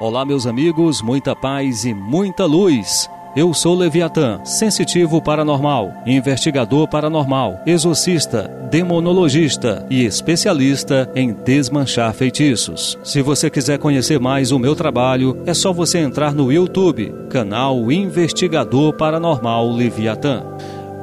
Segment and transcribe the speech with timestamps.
[0.00, 3.08] Olá, meus amigos, muita paz e muita luz.
[3.36, 12.98] Eu sou Leviatã, sensitivo paranormal, investigador paranormal, exorcista, demonologista e especialista em desmanchar feitiços.
[13.04, 17.90] Se você quiser conhecer mais o meu trabalho, é só você entrar no YouTube, canal
[17.92, 20.42] Investigador Paranormal Leviatã.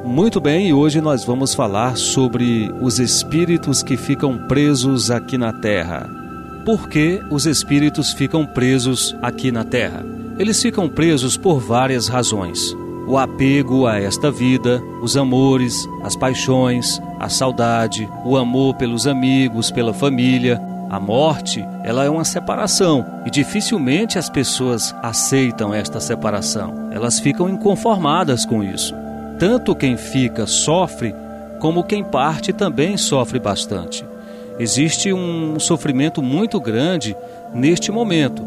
[0.04, 5.50] Muito bem, e hoje nós vamos falar sobre os espíritos que ficam presos aqui na
[5.50, 6.21] Terra.
[6.64, 10.06] Por que os espíritos ficam presos aqui na Terra?
[10.38, 12.72] Eles ficam presos por várias razões.
[13.08, 19.72] O apego a esta vida, os amores, as paixões, a saudade, o amor pelos amigos,
[19.72, 20.60] pela família.
[20.88, 26.90] A morte, ela é uma separação e dificilmente as pessoas aceitam esta separação.
[26.92, 28.94] Elas ficam inconformadas com isso.
[29.36, 31.12] Tanto quem fica sofre,
[31.58, 34.11] como quem parte também sofre bastante.
[34.58, 37.16] Existe um sofrimento muito grande
[37.54, 38.42] neste momento.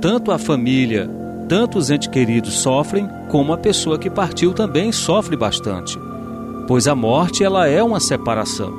[0.00, 1.08] Tanto a família,
[1.48, 5.98] tanto os entes queridos sofrem, como a pessoa que partiu também sofre bastante.
[6.66, 8.72] Pois a morte ela é uma separação.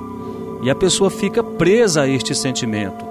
[0.64, 3.06] E a pessoa fica presa a este sentimento.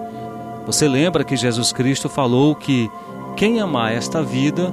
[0.66, 2.90] Você lembra que Jesus Cristo falou que
[3.36, 4.72] quem amar esta vida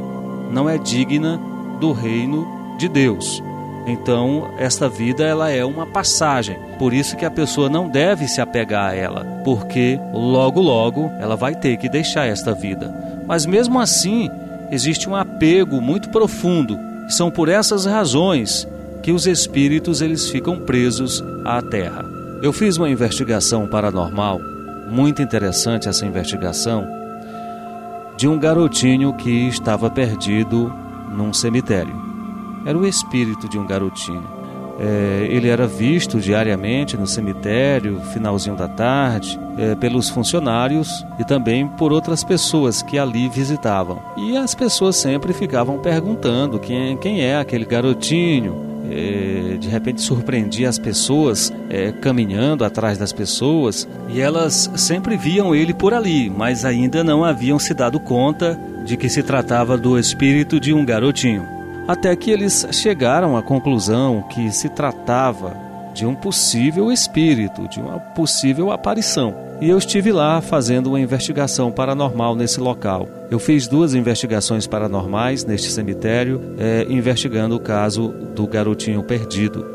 [0.52, 1.40] não é digna
[1.80, 2.46] do reino
[2.78, 3.42] de Deus.
[3.86, 6.58] Então, esta vida ela é uma passagem.
[6.80, 11.36] Por isso que a pessoa não deve se apegar a ela, porque logo logo ela
[11.36, 12.94] vai ter que deixar esta vida.
[13.28, 14.30] Mas mesmo assim,
[14.72, 16.80] existe um apego muito profundo.
[17.08, 18.68] São por essas razões
[19.04, 22.04] que os espíritos eles ficam presos à terra.
[22.42, 24.40] Eu fiz uma investigação paranormal,
[24.90, 26.88] muito interessante essa investigação,
[28.18, 30.74] de um garotinho que estava perdido
[31.16, 32.15] num cemitério
[32.66, 34.46] era o espírito de um garotinho.
[34.78, 41.66] É, ele era visto diariamente no cemitério, finalzinho da tarde, é, pelos funcionários e também
[41.66, 44.02] por outras pessoas que ali visitavam.
[44.18, 48.76] E as pessoas sempre ficavam perguntando quem, quem é aquele garotinho.
[48.88, 55.56] É, de repente surpreendia as pessoas é, caminhando atrás das pessoas e elas sempre viam
[55.56, 59.98] ele por ali, mas ainda não haviam se dado conta de que se tratava do
[59.98, 61.55] espírito de um garotinho
[61.88, 65.56] até que eles chegaram à conclusão que se tratava
[65.94, 69.34] de um possível espírito, de uma possível aparição.
[69.62, 73.08] E eu estive lá fazendo uma investigação paranormal nesse local.
[73.32, 79.66] Eu fiz duas investigações paranormais neste cemitério, é, investigando o caso do garotinho perdido.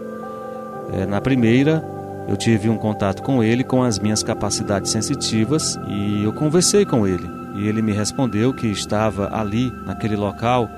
[0.92, 1.82] É, na primeira,
[2.28, 7.06] eu tive um contato com ele com as minhas capacidades sensitivas e eu conversei com
[7.06, 7.28] ele.
[7.56, 10.68] E ele me respondeu que estava ali, naquele local,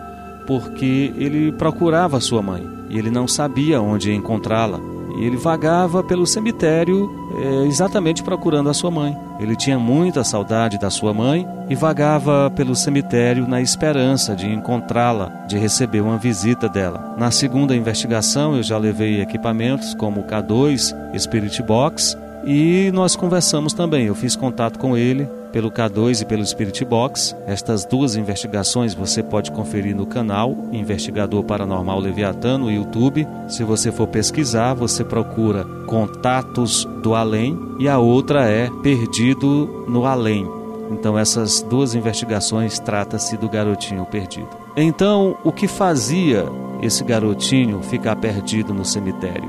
[0.46, 4.78] porque ele procurava sua mãe e ele não sabia onde encontrá-la.
[5.16, 9.16] E ele vagava pelo cemitério é, exatamente procurando a sua mãe.
[9.38, 15.28] Ele tinha muita saudade da sua mãe e vagava pelo cemitério na esperança de encontrá-la,
[15.48, 17.14] de receber uma visita dela.
[17.18, 23.72] Na segunda investigação, eu já levei equipamentos como o K2 Spirit Box e nós conversamos
[23.72, 24.06] também.
[24.06, 27.36] Eu fiz contato com ele pelo K2 e pelo Spirit Box.
[27.46, 33.26] Estas duas investigações você pode conferir no canal Investigador Paranormal Leviatã no YouTube.
[33.48, 40.06] Se você for pesquisar, você procura Contatos do Além e a outra é Perdido no
[40.06, 40.48] Além.
[40.90, 44.48] Então essas duas investigações trata-se do garotinho perdido.
[44.76, 46.46] Então, o que fazia
[46.82, 49.48] esse garotinho ficar perdido no cemitério?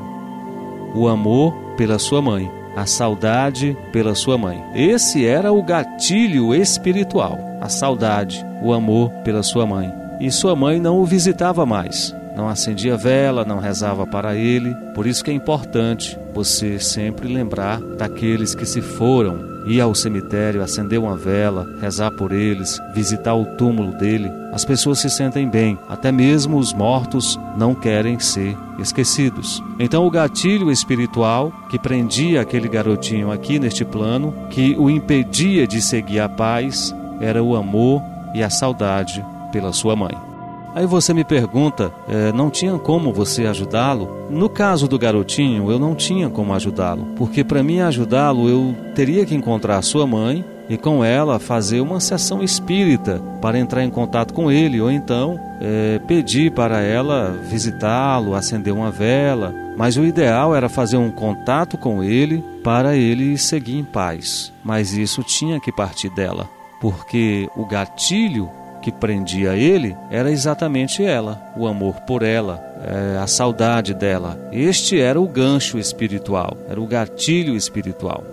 [0.96, 4.64] O amor pela sua mãe a saudade pela sua mãe.
[4.74, 9.92] Esse era o gatilho espiritual, a saudade, o amor pela sua mãe.
[10.20, 14.76] E sua mãe não o visitava mais, não acendia vela, não rezava para ele.
[14.96, 20.62] Por isso que é importante você sempre lembrar daqueles que se foram ir ao cemitério,
[20.62, 24.32] acender uma vela, rezar por eles, visitar o túmulo dele.
[24.52, 29.64] As pessoas se sentem bem, até mesmo os mortos não querem ser esquecidos.
[29.80, 35.82] Então, o gatilho espiritual que prendia aquele garotinho aqui neste plano, que o impedia de
[35.82, 38.02] seguir a paz, era o amor
[38.34, 40.33] e a saudade pela sua mãe.
[40.76, 44.28] Aí você me pergunta, é, não tinha como você ajudá-lo?
[44.30, 49.24] No caso do garotinho, eu não tinha como ajudá-lo, porque para mim ajudá-lo eu teria
[49.24, 54.34] que encontrar sua mãe e com ela fazer uma sessão espírita para entrar em contato
[54.34, 59.54] com ele, ou então é, pedir para ela visitá-lo, acender uma vela.
[59.78, 64.52] Mas o ideal era fazer um contato com ele para ele seguir em paz.
[64.64, 66.50] Mas isso tinha que partir dela,
[66.80, 68.50] porque o gatilho
[68.84, 74.38] que prendia ele era exatamente ela, o amor por ela, é, a saudade dela.
[74.52, 78.26] Este era o gancho espiritual, era o gatilho espiritual.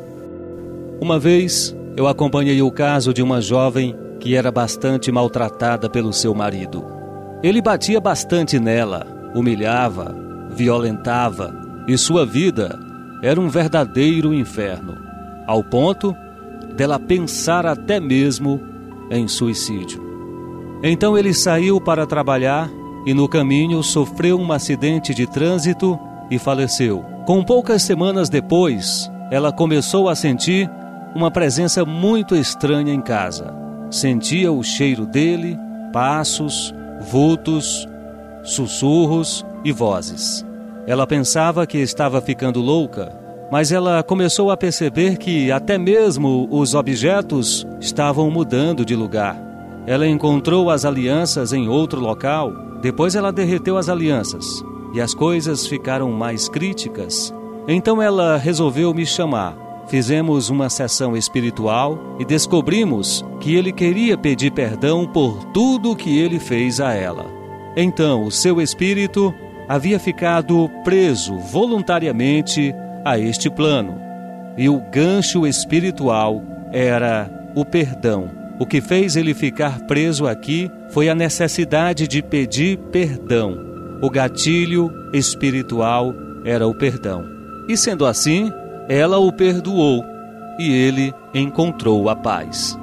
[1.00, 6.34] Uma vez eu acompanhei o caso de uma jovem que era bastante maltratada pelo seu
[6.34, 6.84] marido.
[7.44, 10.14] Ele batia bastante nela, humilhava,
[10.50, 11.54] violentava,
[11.86, 12.76] e sua vida
[13.22, 14.98] era um verdadeiro inferno,
[15.46, 16.14] ao ponto
[16.76, 18.60] dela pensar até mesmo
[19.10, 20.09] em suicídio.
[20.82, 22.70] Então ele saiu para trabalhar
[23.04, 25.98] e no caminho sofreu um acidente de trânsito
[26.30, 27.04] e faleceu.
[27.26, 30.70] Com poucas semanas depois, ela começou a sentir
[31.14, 33.54] uma presença muito estranha em casa.
[33.90, 35.58] Sentia o cheiro dele,
[35.92, 37.86] passos, vultos,
[38.42, 40.44] sussurros e vozes.
[40.86, 43.12] Ela pensava que estava ficando louca,
[43.50, 49.49] mas ela começou a perceber que até mesmo os objetos estavam mudando de lugar.
[49.90, 54.64] Ela encontrou as alianças em outro local, depois ela derreteu as alianças
[54.94, 57.34] e as coisas ficaram mais críticas.
[57.66, 59.56] Então ela resolveu me chamar.
[59.88, 66.38] Fizemos uma sessão espiritual e descobrimos que ele queria pedir perdão por tudo que ele
[66.38, 67.26] fez a ela.
[67.76, 69.34] Então o seu espírito
[69.68, 72.72] havia ficado preso voluntariamente
[73.04, 74.00] a este plano.
[74.56, 76.40] E o gancho espiritual
[76.70, 78.39] era o perdão.
[78.60, 83.56] O que fez ele ficar preso aqui foi a necessidade de pedir perdão.
[84.02, 86.14] O gatilho espiritual
[86.44, 87.24] era o perdão.
[87.66, 88.52] E sendo assim,
[88.86, 90.04] ela o perdoou
[90.58, 92.78] e ele encontrou a paz.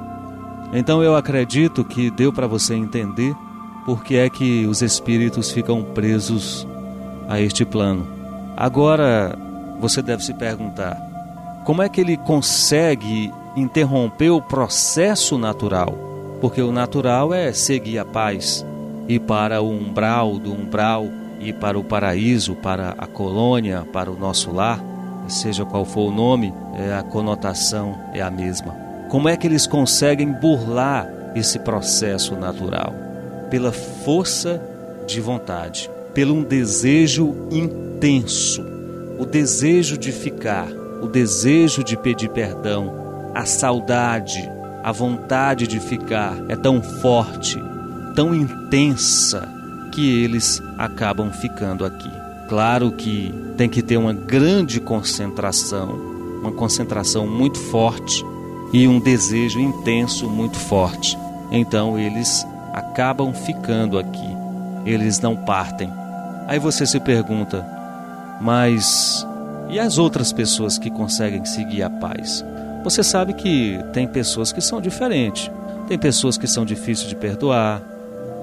[0.72, 3.32] Então eu acredito que deu para você entender
[3.86, 6.66] por que é que os espíritos ficam presos
[7.28, 8.04] a este plano.
[8.56, 9.38] Agora,
[9.78, 10.96] você deve se perguntar:
[11.64, 15.94] como é que ele consegue interromper o processo natural?
[16.40, 18.64] Porque o natural é seguir a paz,
[19.08, 21.06] ir para o umbral do umbral,
[21.40, 24.82] ir para o paraíso, para a colônia, para o nosso lar,
[25.28, 28.74] seja qual for o nome, é, a conotação é a mesma.
[29.08, 32.94] Como é que eles conseguem burlar esse processo natural?
[33.50, 34.62] Pela força
[35.06, 38.78] de vontade, pelo um desejo intenso
[39.18, 40.68] o desejo de ficar,
[41.02, 43.07] o desejo de pedir perdão,
[43.38, 44.50] a saudade,
[44.82, 47.56] a vontade de ficar é tão forte,
[48.12, 49.48] tão intensa,
[49.92, 52.10] que eles acabam ficando aqui.
[52.48, 55.94] Claro que tem que ter uma grande concentração,
[56.40, 58.26] uma concentração muito forte
[58.72, 61.16] e um desejo intenso muito forte.
[61.52, 64.36] Então eles acabam ficando aqui,
[64.84, 65.92] eles não partem.
[66.48, 67.64] Aí você se pergunta:
[68.40, 69.24] mas
[69.70, 72.44] e as outras pessoas que conseguem seguir a paz?
[72.84, 75.50] Você sabe que tem pessoas que são diferentes.
[75.88, 77.82] Tem pessoas que são difíceis de perdoar,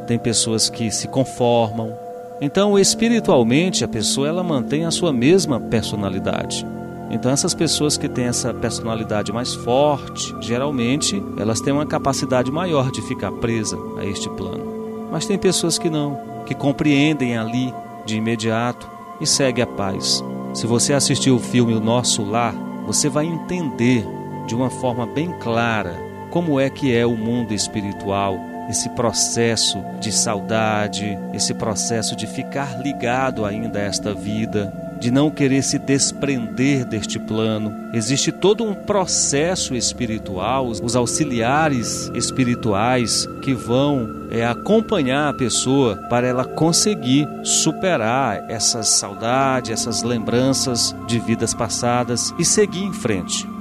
[0.07, 1.93] tem pessoas que se conformam.
[2.41, 6.65] Então, espiritualmente, a pessoa ela mantém a sua mesma personalidade.
[7.09, 12.91] Então, essas pessoas que têm essa personalidade mais forte, geralmente, elas têm uma capacidade maior
[12.91, 15.07] de ficar presa a este plano.
[15.11, 17.73] Mas tem pessoas que não, que compreendem ali
[18.05, 18.89] de imediato
[19.21, 20.23] e segue a paz.
[20.53, 22.55] Se você assistiu o filme O Nosso Lar,
[22.85, 24.05] você vai entender
[24.45, 25.95] de uma forma bem clara
[26.35, 28.37] como é que é o mundo espiritual,
[28.69, 35.31] esse processo de saudade, esse processo de ficar ligado ainda a esta vida, de não
[35.31, 37.73] querer se desprender deste plano.
[37.93, 46.27] Existe todo um processo espiritual, os auxiliares espirituais que vão é, acompanhar a pessoa para
[46.27, 53.54] ela conseguir superar essas saudades, essas lembranças de vidas passadas e seguir em frente.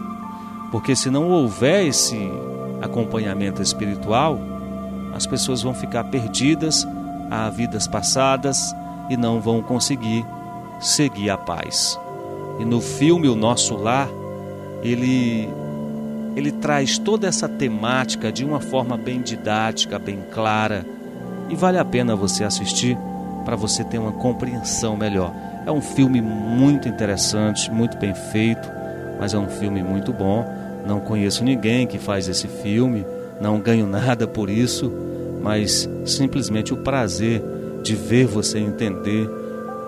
[0.75, 2.19] Porque se não houver esse
[2.83, 4.41] acompanhamento espiritual,
[5.15, 6.85] as pessoas vão ficar perdidas
[7.31, 8.75] a vidas passadas
[9.09, 10.27] e não vão conseguir
[10.81, 11.97] seguir a paz.
[12.59, 14.09] E no filme O Nosso Lar,
[14.83, 15.49] ele
[16.35, 20.85] ele traz toda essa temática de uma forma bem didática, bem clara,
[21.49, 22.99] e vale a pena você assistir
[23.45, 25.33] para você ter uma compreensão melhor.
[25.65, 28.69] É um filme muito interessante, muito bem feito,
[29.21, 30.64] mas é um filme muito bom.
[30.87, 33.05] Não conheço ninguém que faz esse filme,
[33.41, 34.93] não ganho nada por isso,
[35.43, 37.43] mas simplesmente o prazer
[37.83, 39.29] de ver você entender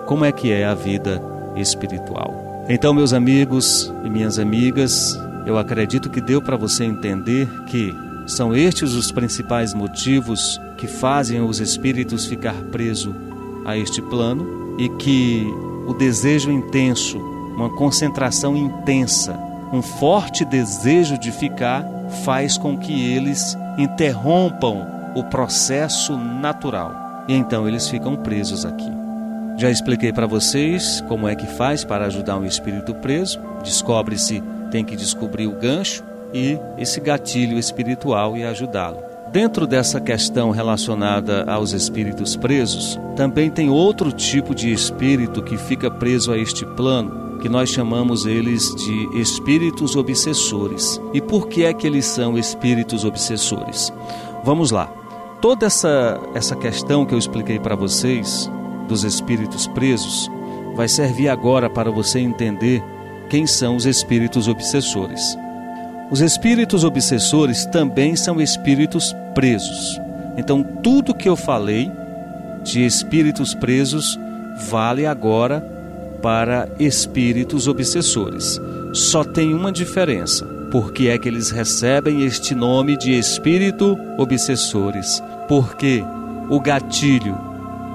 [0.05, 1.21] como é que é a vida
[1.55, 2.65] espiritual.
[2.69, 7.95] Então, meus amigos e minhas amigas, eu acredito que deu para você entender que
[8.27, 13.15] são estes os principais motivos que fazem os espíritos ficar presos
[13.65, 15.47] a este plano e que
[15.87, 19.39] o desejo intenso, uma concentração intensa,
[19.71, 21.85] um forte desejo de ficar
[22.23, 27.25] faz com que eles interrompam o processo natural.
[27.27, 28.91] E então eles ficam presos aqui.
[29.57, 33.39] Já expliquei para vocês como é que faz para ajudar um espírito preso.
[33.63, 38.99] Descobre-se, tem que descobrir o gancho e esse gatilho espiritual e ajudá-lo.
[39.31, 45.91] Dentro dessa questão relacionada aos espíritos presos, também tem outro tipo de espírito que fica
[45.91, 51.01] preso a este plano, que nós chamamos eles de espíritos obsessores.
[51.13, 53.93] E por que é que eles são espíritos obsessores?
[54.43, 54.91] Vamos lá.
[55.41, 58.49] Toda essa, essa questão que eu expliquei para vocês
[58.87, 60.29] dos espíritos presos
[60.75, 62.83] vai servir agora para você entender
[63.29, 65.37] quem são os espíritos obsessores.
[66.09, 69.99] Os espíritos obsessores também são espíritos presos.
[70.37, 71.91] Então, tudo que eu falei
[72.63, 74.17] de espíritos presos
[74.69, 75.76] vale agora
[76.21, 78.59] para espíritos obsessores.
[78.93, 80.57] Só tem uma diferença.
[80.71, 85.23] Porque é que eles recebem este nome de espírito obsessores?
[85.47, 86.03] Porque
[86.49, 87.37] o gatilho,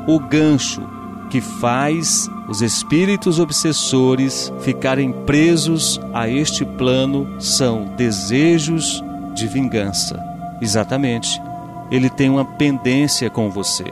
[0.06, 0.82] o gancho
[1.30, 9.02] que faz os espíritos obsessores ficarem presos a este plano são desejos
[9.34, 10.18] de vingança.
[10.60, 11.40] Exatamente.
[11.90, 13.84] Ele tem uma pendência com você.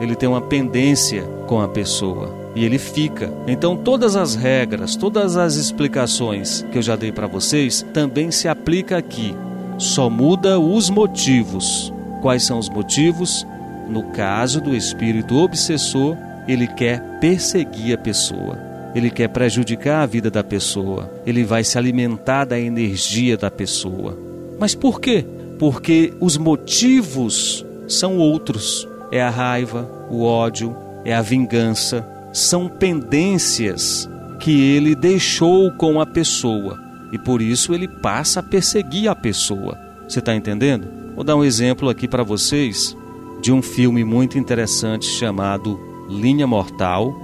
[0.00, 3.32] Ele tem uma pendência com a pessoa e ele fica.
[3.46, 8.48] Então todas as regras, todas as explicações que eu já dei para vocês também se
[8.48, 9.32] aplica aqui.
[9.78, 11.92] Só muda os motivos.
[12.20, 13.46] Quais são os motivos?
[13.88, 16.16] No caso do espírito obsessor,
[16.48, 18.58] ele quer perseguir a pessoa.
[18.92, 21.08] Ele quer prejudicar a vida da pessoa.
[21.24, 24.18] Ele vai se alimentar da energia da pessoa.
[24.58, 25.24] Mas por quê?
[25.60, 28.88] Porque os motivos são outros.
[29.12, 32.17] É a raiva, o ódio, é a vingança.
[32.32, 34.08] São pendências
[34.38, 36.80] que ele deixou com a pessoa.
[37.12, 39.78] E por isso ele passa a perseguir a pessoa.
[40.06, 40.88] Você está entendendo?
[41.14, 42.96] Vou dar um exemplo aqui para vocês
[43.40, 47.14] de um filme muito interessante chamado Linha Mortal.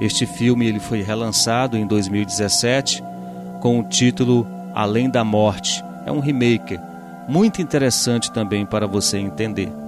[0.00, 3.02] Este filme ele foi relançado em 2017
[3.60, 5.84] com o título Além da Morte.
[6.06, 6.78] É um remake
[7.28, 9.79] muito interessante também para você entender.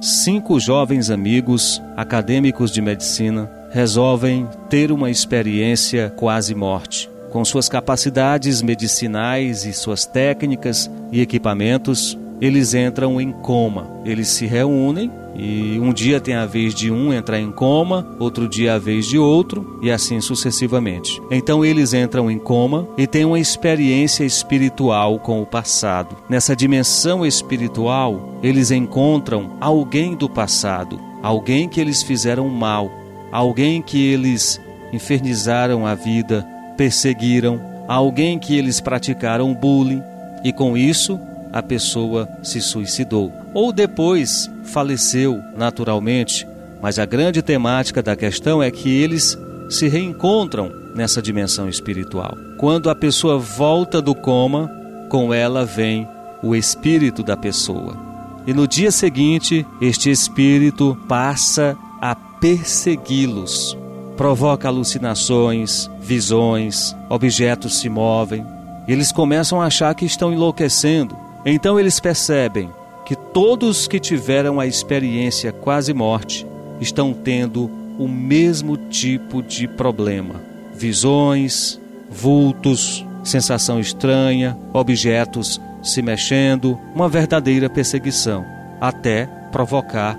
[0.00, 7.10] Cinco jovens amigos, acadêmicos de medicina, resolvem ter uma experiência quase morte.
[7.30, 13.88] Com suas capacidades medicinais e suas técnicas e equipamentos, eles entram em coma.
[14.04, 18.48] Eles se reúnem e um dia tem a vez de um entrar em coma, outro
[18.48, 21.20] dia a vez de outro, e assim sucessivamente.
[21.30, 26.16] Então eles entram em coma e têm uma experiência espiritual com o passado.
[26.28, 32.90] Nessa dimensão espiritual, eles encontram alguém do passado, alguém que eles fizeram mal,
[33.32, 34.60] alguém que eles
[34.92, 40.02] infernizaram a vida, perseguiram, alguém que eles praticaram bullying,
[40.44, 41.18] e com isso
[41.54, 43.32] a pessoa se suicidou.
[43.54, 46.44] Ou depois faleceu naturalmente,
[46.82, 49.38] mas a grande temática da questão é que eles
[49.70, 52.36] se reencontram nessa dimensão espiritual.
[52.58, 54.68] Quando a pessoa volta do coma,
[55.08, 56.08] com ela vem
[56.42, 57.96] o espírito da pessoa.
[58.44, 63.78] E no dia seguinte, este espírito passa a persegui-los.
[64.16, 68.44] Provoca alucinações, visões, objetos se movem.
[68.88, 71.23] Eles começam a achar que estão enlouquecendo.
[71.44, 72.70] Então eles percebem
[73.04, 76.46] que todos que tiveram a experiência quase morte
[76.80, 80.40] estão tendo o mesmo tipo de problema:
[80.74, 88.44] visões, vultos, sensação estranha, objetos se mexendo, uma verdadeira perseguição,
[88.80, 90.18] até provocar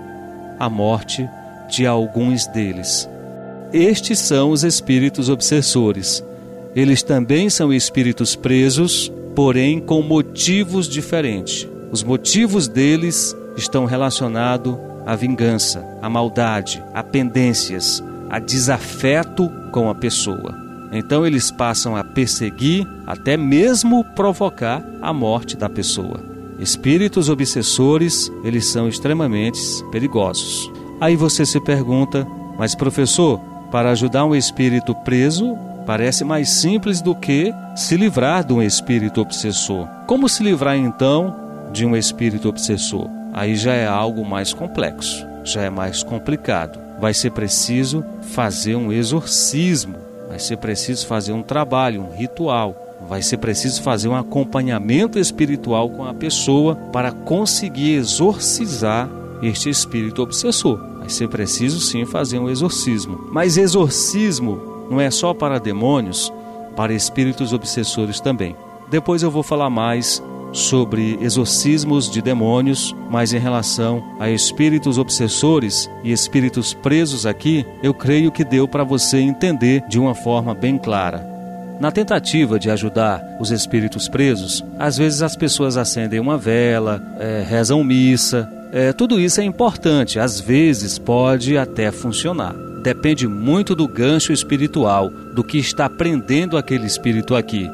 [0.59, 1.27] a morte
[1.67, 3.09] de alguns deles.
[3.73, 6.23] Estes são os espíritos obsessores.
[6.75, 11.67] Eles também são espíritos presos, porém com motivos diferentes.
[11.91, 14.75] Os motivos deles estão relacionados
[15.05, 20.55] à vingança, à maldade, a pendências, a desafeto com a pessoa.
[20.91, 26.23] Então eles passam a perseguir, até mesmo provocar a morte da pessoa.
[26.57, 29.59] Espíritos obsessores, eles são extremamente
[29.91, 30.71] perigosos.
[31.01, 32.25] Aí você se pergunta,
[32.57, 33.39] mas professor,
[33.71, 39.21] para ajudar um espírito preso, parece mais simples do que se livrar de um espírito
[39.21, 39.87] obsessor.
[40.07, 41.35] Como se livrar então
[41.71, 43.07] de um espírito obsessor.
[43.33, 46.79] Aí já é algo mais complexo, já é mais complicado.
[46.99, 49.97] Vai ser preciso fazer um exorcismo,
[50.29, 55.89] vai ser preciso fazer um trabalho, um ritual, vai ser preciso fazer um acompanhamento espiritual
[55.89, 59.09] com a pessoa para conseguir exorcizar
[59.41, 60.79] este espírito obsessor.
[60.99, 63.27] Vai ser preciso sim fazer um exorcismo.
[63.31, 66.31] Mas exorcismo não é só para demônios,
[66.75, 68.55] para espíritos obsessores também.
[68.89, 75.89] Depois eu vou falar mais sobre exorcismos de demônios, mas em relação a espíritos obsessores
[76.03, 80.77] e espíritos presos aqui, eu creio que deu para você entender de uma forma bem
[80.77, 81.35] clara.
[81.79, 87.43] Na tentativa de ajudar os espíritos presos, às vezes as pessoas acendem uma vela, é,
[87.45, 88.49] rezam missa.
[88.71, 92.55] É, tudo isso é importante, às vezes pode até funcionar.
[92.85, 97.67] Depende muito do gancho espiritual, do que está prendendo aquele espírito aqui.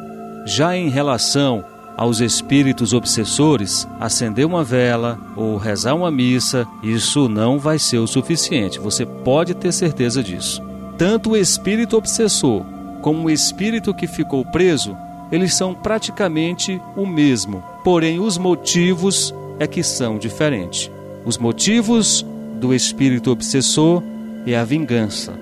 [0.46, 1.66] Já em relação
[1.98, 8.08] aos espíritos obsessores, acender uma vela ou rezar uma missa, isso não vai ser o
[8.08, 8.80] suficiente.
[8.80, 10.64] Você pode ter certeza disso.
[10.98, 12.64] Tanto o espírito obsessor
[13.02, 14.96] como o espírito que ficou preso,
[15.30, 20.90] eles são praticamente o mesmo, porém os motivos é que são diferentes.
[21.26, 22.26] Os motivos
[22.62, 24.02] do espírito obsessor
[24.46, 25.34] é a vingança,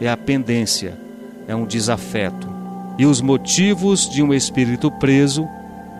[0.00, 0.94] é a pendência,
[1.48, 2.48] é um desafeto.
[2.98, 5.48] E os motivos de um espírito preso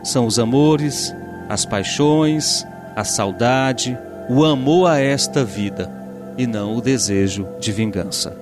[0.02, 1.14] são os amores,
[1.48, 3.98] as paixões, a saudade,
[4.28, 5.90] o amor a esta vida
[6.38, 8.36] e não o desejo de vingança.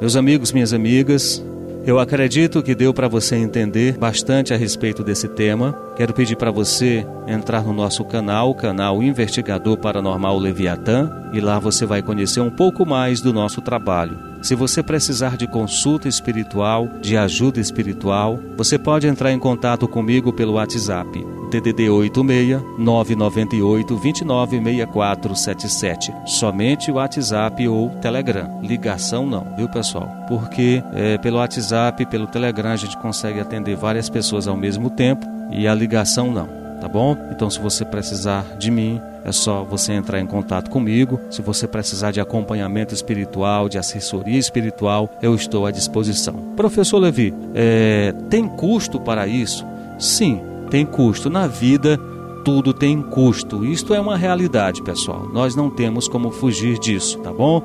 [0.00, 1.42] Meus amigos, minhas amigas,
[1.84, 5.72] eu acredito que deu para você entender bastante a respeito desse tema.
[5.96, 11.58] Quero pedir para você entrar no nosso canal, o canal Investigador Paranormal Leviatã, e lá
[11.58, 14.16] você vai conhecer um pouco mais do nosso trabalho.
[14.42, 20.32] Se você precisar de consulta espiritual, de ajuda espiritual, você pode entrar em contato comigo
[20.32, 26.14] pelo WhatsApp DDD 86 998 296477.
[26.24, 28.62] Somente o WhatsApp ou Telegram.
[28.62, 30.08] Ligação não, viu pessoal?
[30.28, 35.26] Porque é, pelo WhatsApp, pelo Telegram a gente consegue atender várias pessoas ao mesmo tempo
[35.50, 36.48] e a ligação não,
[36.80, 37.14] tá bom?
[37.30, 41.20] Então se você precisar de mim, é só você entrar em contato comigo.
[41.30, 46.54] Se você precisar de acompanhamento espiritual, de assessoria espiritual, eu estou à disposição.
[46.56, 49.66] Professor Levi, é, tem custo para isso?
[49.98, 50.40] Sim,
[50.72, 51.28] tem custo.
[51.28, 51.98] Na vida,
[52.42, 53.62] tudo tem custo.
[53.62, 55.28] Isto é uma realidade, pessoal.
[55.30, 57.62] Nós não temos como fugir disso, tá bom?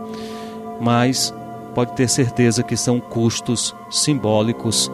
[0.81, 1.33] Mas
[1.73, 4.91] pode ter certeza que são custos simbólicos.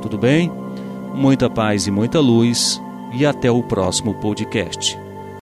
[0.00, 0.50] Tudo bem?
[1.12, 2.80] Muita paz e muita luz.
[3.12, 5.05] E até o próximo podcast.